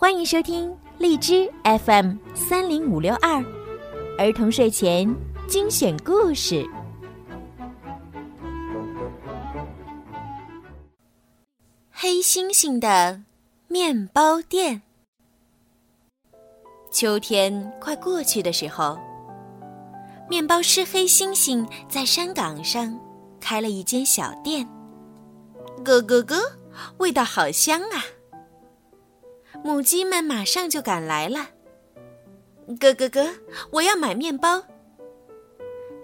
[0.00, 3.44] 欢迎收听荔枝 FM 三零五六二
[4.16, 5.12] 儿童睡前
[5.48, 6.64] 精选故事。
[11.90, 13.22] 黑猩猩的
[13.66, 14.82] 面包店。
[16.92, 18.96] 秋天快过去的时候，
[20.30, 22.96] 面包师黑猩猩在山岗上
[23.40, 24.64] 开了一间小店。
[25.84, 26.36] 咯咯咯，
[26.98, 28.04] 味道好香啊！
[29.64, 31.48] 母鸡们马上就赶来了。
[32.80, 33.26] 咯咯咯，
[33.70, 34.62] 我要买面包。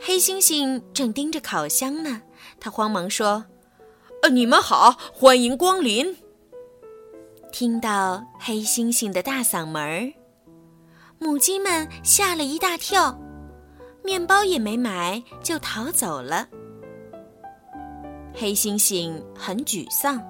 [0.00, 2.22] 黑猩猩正盯着烤箱呢，
[2.58, 3.44] 他慌忙说
[4.22, 6.16] ：“呃，你们好，欢迎光临。”
[7.52, 10.12] 听到黑猩猩的大嗓门儿，
[11.18, 13.18] 母鸡们吓了一大跳，
[14.02, 16.48] 面包也没买就逃走了。
[18.34, 20.20] 黑猩猩很沮丧，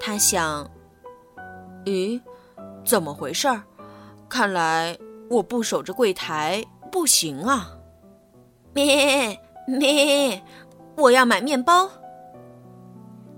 [0.00, 0.68] 他想。
[1.84, 2.20] 咦，
[2.84, 3.62] 怎么回事儿？
[4.28, 4.96] 看来
[5.28, 7.76] 我不守着柜台不行啊！
[8.72, 10.42] 咩咩，
[10.96, 11.90] 我要买面包。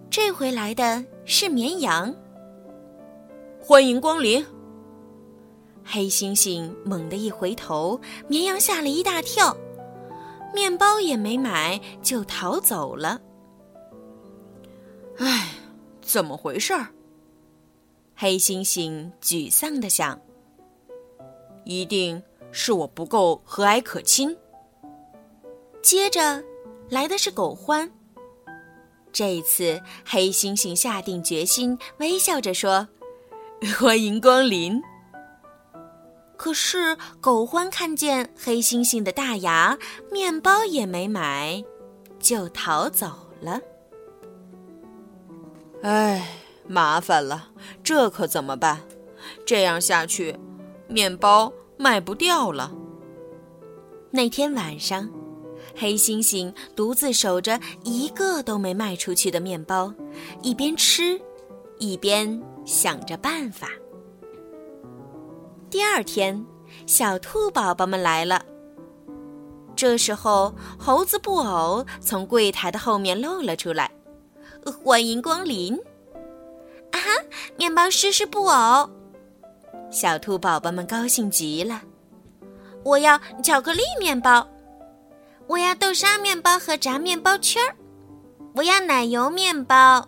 [0.08, 2.14] 这回来的是绵羊。
[3.60, 4.44] 欢迎光临。
[5.84, 9.56] 黑猩猩猛地一回头，绵羊吓了一大跳，
[10.54, 13.20] 面包也没买就逃走了。
[15.18, 15.54] 唉，
[16.00, 16.88] 怎么回事儿？
[18.16, 20.18] 黑猩猩沮丧地想
[21.66, 24.36] ：“一定是我不够和蔼可亲。”
[25.82, 26.42] 接着
[26.88, 27.90] 来的是狗欢。
[29.12, 32.86] 这一次，黑猩猩下定决心，微笑着说
[33.78, 34.80] ：“欢迎光临。”
[36.36, 39.76] 可是狗欢看见黑猩猩的大牙，
[40.10, 41.64] 面包也没买，
[42.20, 43.08] 就逃走
[43.40, 43.60] 了。
[45.82, 46.26] 唉。
[46.66, 47.50] 麻烦了，
[47.84, 48.80] 这可怎么办？
[49.46, 50.34] 这样下去，
[50.88, 52.72] 面包卖不掉了。
[54.10, 55.10] 那天晚上，
[55.76, 59.92] 黑猩猩独自守着一个都没卖出去的面包，
[60.42, 61.20] 一边吃，
[61.78, 63.68] 一边想着办法。
[65.68, 66.44] 第二天，
[66.86, 68.42] 小兔宝宝们来了。
[69.76, 73.90] 这时候，猴子布偶从柜台的后面露了出来，
[74.82, 75.78] 欢迎光临。
[77.56, 78.90] 面包师是布偶，
[79.90, 81.82] 小兔宝宝们高兴极了。
[82.82, 84.46] 我要巧克力面包，
[85.46, 87.74] 我要豆沙面包和炸面包圈儿，
[88.54, 90.06] 我要奶油面包。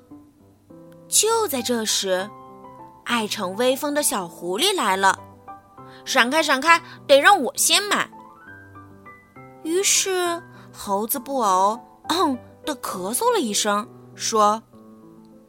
[1.08, 2.28] 就在这时，
[3.04, 5.18] 爱逞威风的小狐狸来了，
[6.04, 8.10] 闪开，闪开，得让我先买。
[9.62, 10.42] 于是，
[10.72, 14.62] 猴子布偶“嗯”的咳嗽了一声，说。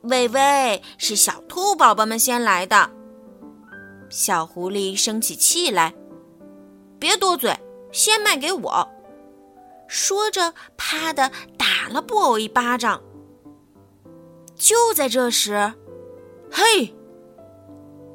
[0.09, 2.90] 喂喂，是小兔宝宝们先来的。
[4.09, 5.94] 小狐狸生起气来，
[6.97, 7.53] 别多嘴，
[7.91, 8.88] 先卖给我。
[9.90, 13.01] 说着，啪的打了布偶一巴掌。
[14.56, 15.73] 就在这时，
[16.50, 16.96] 嘿，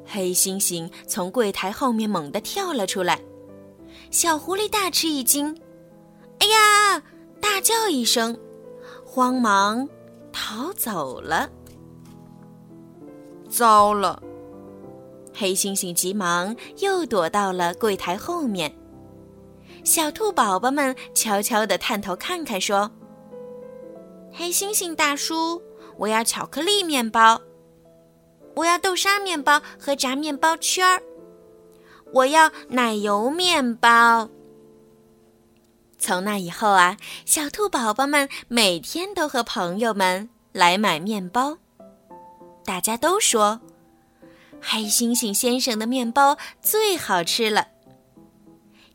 [0.03, 3.21] 黑猩猩从柜台后面猛地跳了出来。
[4.09, 5.55] 小狐狸大吃一惊，
[6.39, 7.03] 哎呀，
[7.39, 8.35] 大叫一声，
[9.05, 9.87] 慌忙
[10.31, 11.47] 逃走了。
[13.53, 14.19] 糟了！
[15.31, 18.75] 黑猩猩急忙又躲到了柜台后面。
[19.83, 22.89] 小兔宝宝们悄悄地探头看看，说
[24.33, 25.61] ：“黑猩猩大叔，
[25.97, 27.39] 我要巧克力面包，
[28.55, 31.03] 我要豆沙面包和炸面包圈儿，
[32.11, 34.29] 我要奶油面包。”
[35.99, 41.59] 从那以后啊，小兔宝宝们每天都和朋友们来买面包。
[42.65, 43.59] 大家都说，
[44.61, 47.67] 黑猩猩先生的面包最好吃了。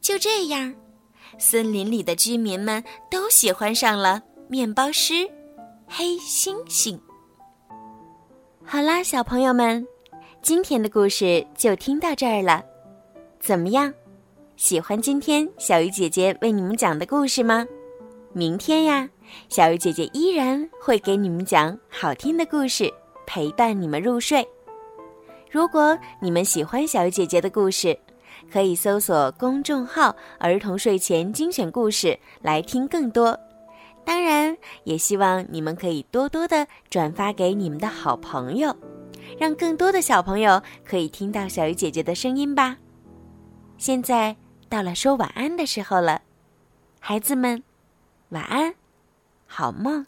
[0.01, 0.75] 就这样，
[1.39, 5.29] 森林里的居民们都喜欢上了面包师
[5.87, 6.99] 黑猩猩。
[8.65, 9.87] 好啦，小朋友们，
[10.41, 12.63] 今天的故事就听到这儿了。
[13.39, 13.93] 怎么样，
[14.57, 17.67] 喜欢今天小鱼姐姐为你们讲的故事吗？
[18.33, 19.09] 明天呀，
[19.49, 22.93] 小鱼姐姐依然会给你们讲好听的故事。
[23.29, 24.49] 陪伴你们入睡。
[25.51, 27.97] 如果你们喜欢小鱼姐姐的故事，
[28.51, 33.39] 可以搜索公众号“儿童睡前精选故事”来听更多。
[34.03, 38.75] 当然，也希望你们可以多多的转发给你们的好朋友，
[39.39, 42.79] 让更多的小朋友可以听到小鱼姐姐的声音吧。
[43.77, 44.35] 现在
[44.71, 46.23] 到了说晚安的时候了，
[46.99, 47.63] 孩子们，
[48.31, 48.75] 晚安，
[49.47, 50.07] 好梦。